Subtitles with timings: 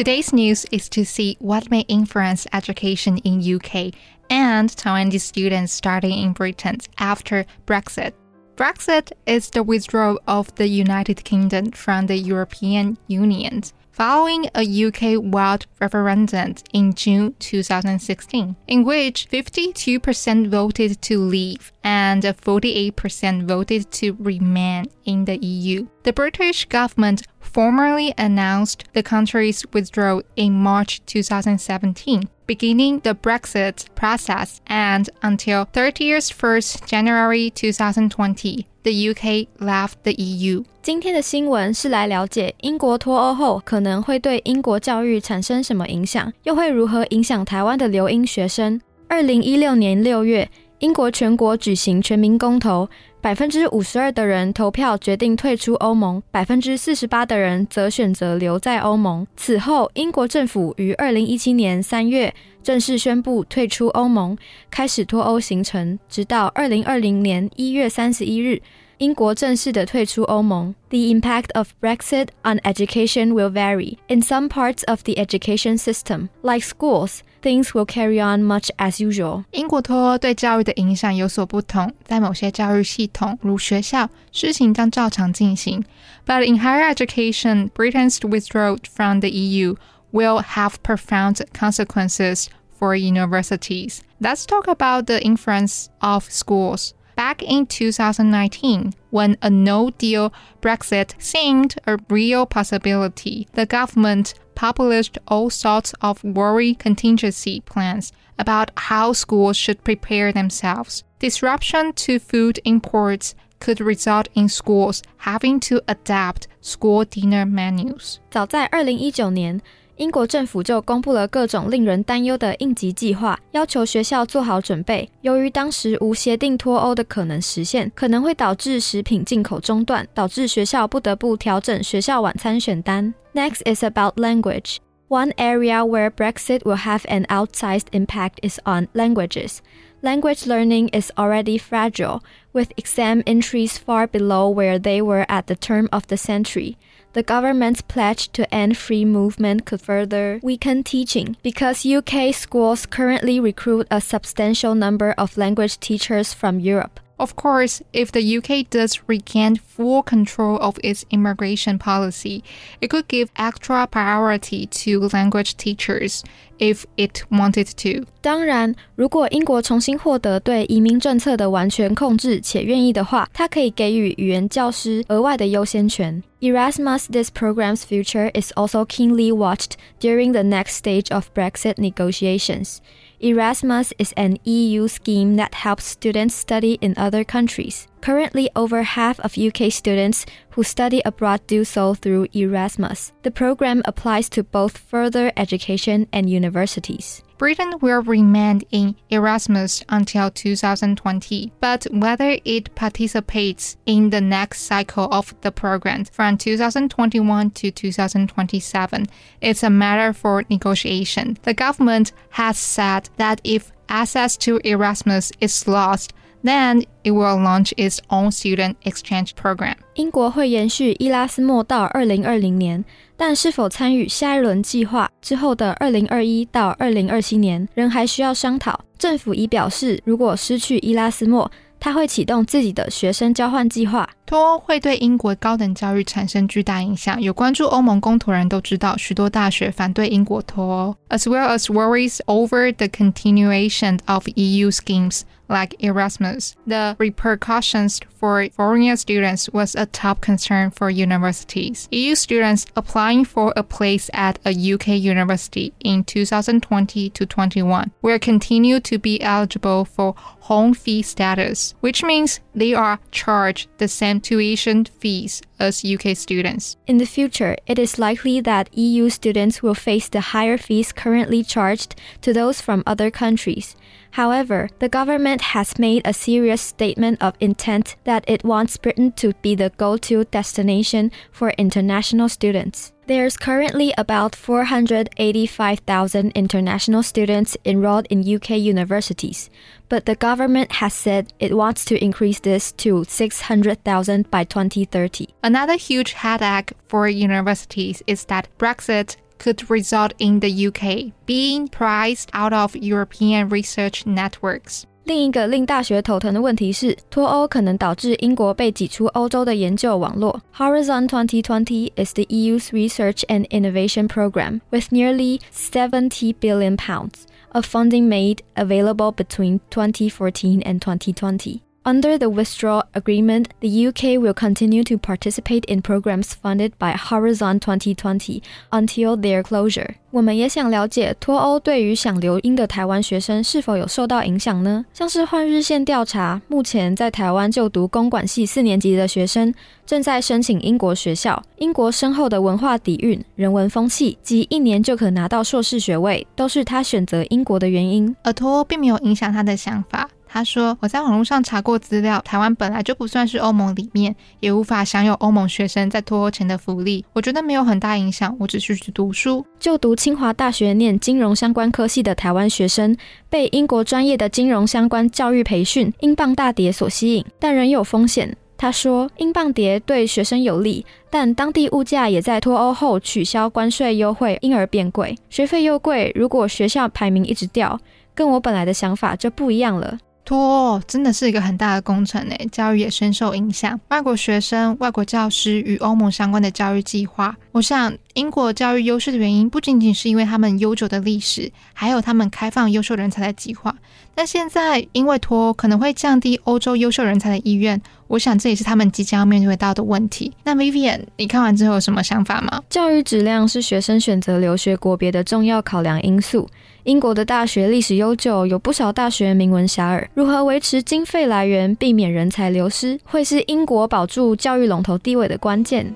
[0.00, 3.92] Today's news is to see what may influence education in UK
[4.30, 8.14] and Taiwanese students studying in Britain after Brexit.
[8.56, 15.20] Brexit is the withdrawal of the United Kingdom from the European Union following a UK
[15.22, 24.16] wide referendum in June 2016, in which 52% voted to leave and 48% voted to
[24.18, 25.86] remain in the EU.
[26.04, 34.59] The British government formally announced the country's withdrawal in March 2017, beginning the Brexit process,
[34.67, 40.63] and until 31st January 2020, the UK left the EU.
[40.81, 48.79] 今天的新闻是来了解英国脱欧后可能会对英国教育产生什么影响，又会如何影响台湾的留英学生。
[49.07, 52.87] 二零一六年六月，英国全国举行全民公投，
[53.22, 59.26] 百分之五十二的人投票决定退出欧盟，百分之四十八的人则选择留在欧盟。
[59.36, 64.38] 此后，英国政府于二零一七年三月正式宣布退出欧盟，
[64.70, 68.62] 开始脱欧行程，直到二零二零年一月三十一日。
[68.96, 70.74] 英国正式的退出欧盟。
[70.90, 73.96] The impact of Brexit on education will vary.
[74.08, 78.99] In some parts of the education system, like schools, things will carry on much as
[78.99, 79.43] usual.
[79.51, 85.83] 英国脱欧对教育的影响有所不同，在某些教育系统，如学校，事情将照常进行。
[86.25, 89.75] But in higher education, Britain's withdrawal from the EU
[90.11, 92.47] will have profound consequences
[92.79, 93.99] for universities.
[94.19, 96.91] Let's talk about the influence of schools.
[97.19, 105.17] Back in 2019, when a no deal Brexit seemed a real possibility, the government published
[105.27, 111.03] all sorts of worry contingency plans about how schools should prepare themselves.
[111.19, 118.19] Disruption to food imports could result in schools having to adapt school dinner menus.
[118.29, 119.61] 早在二零一九年，
[119.99, 125.09] 英国政府就公布了各种令人担忧的应急计划，要求学校做好准备。
[125.21, 133.13] 由于当时无协定脱欧的可能实现，可能会导致食品进口中断，导致学校不得不调整学校晚餐选单。
[133.33, 134.77] Next is about language.
[135.07, 139.59] One area where Brexit will have an outsized impact is on languages.
[140.01, 142.19] Language learning is already fragile,
[142.53, 146.75] with exam entries far below where they were at the turn of the century.
[147.12, 153.40] The government's pledge to end free movement could further weaken teaching because UK schools currently
[153.40, 157.00] recruit a substantial number of language teachers from Europe.
[157.19, 162.43] Of course, if the UK does regain full control of its immigration policy,
[162.81, 166.23] it could give extra priority to language teachers
[166.59, 168.05] if it wanted to.
[168.21, 176.21] 当然，如果英国重新获得对移民政策的完全控制且愿意的话，它可以给予语言教师额外的优先权。
[176.41, 182.79] Erasmus, this program's future is also keenly watched during the next stage of Brexit negotiations.
[183.22, 187.86] Erasmus is an EU scheme that helps students study in other countries.
[188.00, 193.12] Currently, over half of UK students who study abroad do so through Erasmus.
[193.22, 197.22] The program applies to both further education and universities.
[197.40, 205.08] Britain will remain in Erasmus until 2020, but whether it participates in the next cycle
[205.10, 209.06] of the program from 2021 to 2027
[209.40, 211.38] is a matter for negotiation.
[211.42, 216.12] The government has said that if access to Erasmus is lost,
[216.42, 219.74] then it will launch its own student exchange program.
[219.94, 222.84] 英国会延续伊拉斯莫到二零二零年，
[223.16, 228.80] 但是否参与下一轮计划之后的二零二一到二零二七年，仍还需要商讨。
[228.98, 234.06] 政府已表示，如果失去伊拉斯莫，他会启动自己的学生交换计划。
[234.26, 237.20] 脱欧会对英国高等教育产生巨大影响。
[237.20, 246.56] 有关注欧盟公投人都知道，许多大学反对英国脱欧，as well as worries over the continuation of EU schemes like Erasmus.
[246.66, 251.88] The repercussions for foreign students was a top concern for universities.
[251.90, 258.18] EU students applying for a place at a UK university in 2020 to 21 will
[258.18, 264.20] continue to be eligible for home fee status, which means they are charged the same
[264.20, 266.76] tuition fees as UK students.
[266.86, 271.42] In the future, it is likely that EU students will face the higher fees currently
[271.42, 273.76] charged to those from other countries.
[274.12, 279.34] However, the government has made a serious statement of intent that it wants Britain to
[279.42, 282.92] be the go to destination for international students.
[283.06, 289.50] There's currently about 485,000 international students enrolled in UK universities,
[289.88, 295.26] but the government has said it wants to increase this to 600,000 by 2030.
[295.42, 302.27] Another huge headache for universities is that Brexit could result in the UK being priced
[302.33, 304.83] out of European research networks.
[305.03, 310.41] 另一个令大学头疼的问题是，脱欧可能导致英国被挤出欧洲的研究网络。
[310.55, 318.07] Horizon 2020 is the EU's research and innovation program with nearly 70 billion pounds of funding
[318.07, 321.59] made available between 2014 and 2020.
[321.82, 327.58] Under the withdrawal agreement, the UK will continue to participate in programs funded by Horizon
[327.58, 329.94] 2020 until their closure.
[330.10, 334.84] 我们也想了解脱欧对于想留英的台湾学生是否有受到影响呢？
[334.92, 339.54] 像是换日线调查，目前在台湾就读公管系四年级的学生
[339.86, 341.42] 正在申请英国学校。
[341.56, 348.14] 英国深厚的文化底蕴、人文风气及一年就可拿到硕士学位，都是他选择英国的原因。
[348.22, 350.10] 而脱欧并没有影响他的想法。
[350.32, 357.04] 他说：“我在网络上查过资料，台湾本来就不算是欧盟里面，也无法享有欧盟学生在脱欧前的福利。
[357.12, 359.44] 我觉得没有很大影响，我只是去读书。
[359.58, 362.96] 就读清华大学念金融相关科系的台湾学生，
[363.28, 376.12] 被英国专业的金融相关教育培训、英镑大跌所吸引，但仍有风险。”他说：“英镑跌对学生有利，但当地物价也在脱欧后取消关税优惠，因而变贵，学费又贵。
[376.14, 377.80] 如果学校排名一直掉，
[378.14, 379.98] 跟我本来的想法就不一样了。”
[380.30, 383.80] 脱真的是一个很大的工程诶，教育也深受影响。
[383.88, 393.74] 外国学生、外国教师与欧盟相关的教育计划，我想英国教育优势的原因不仅仅是因为他们悠久的历史，还有他们开放优秀人才的计划。
[394.14, 400.32] 但现在因为脱可能会降低欧洲优秀人才的意愿，我想这也是他们即将要面对到的问题。
[400.44, 402.62] 那 Vivian，你看完之后有什么想法吗？
[402.70, 406.48] 教育质量是学生选择留学国别的重要考量因素。
[406.90, 410.08] 英国的大学历史悠久，有不少大学名闻遐迩。
[410.12, 415.94] 如何维持经费来源，避免人才流失，会是英国保住教育龙头地位的关键。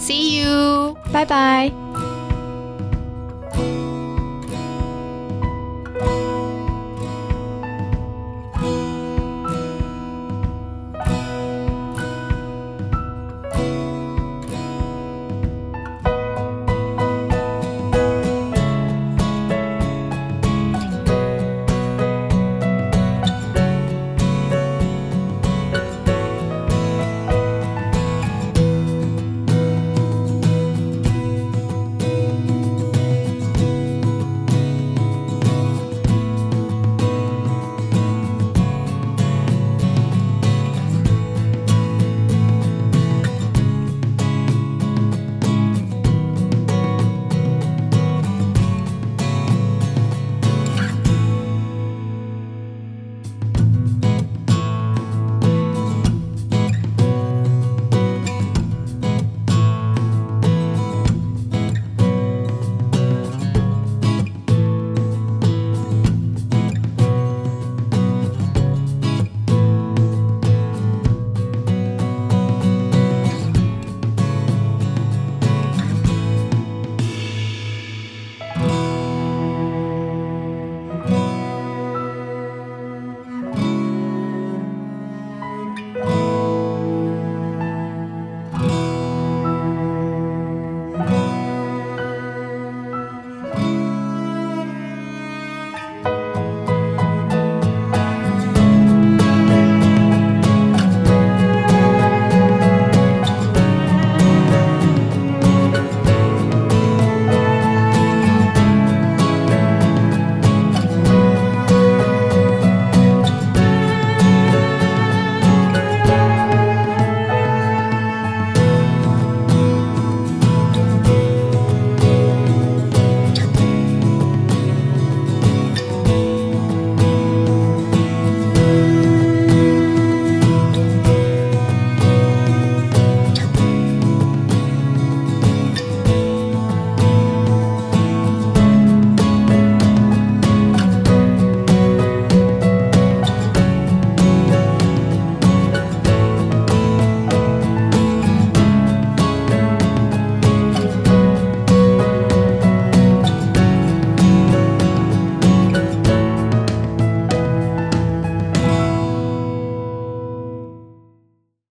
[0.00, 1.70] See you，拜拜。